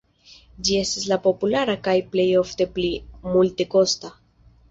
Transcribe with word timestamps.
Ĝi 0.67 0.77
estas 0.83 1.03
pli 1.09 1.17
populara 1.25 1.75
kaj 1.89 1.95
plej 2.15 2.25
ofte 2.41 2.67
pli 2.79 2.91
multekosta. 3.35 4.13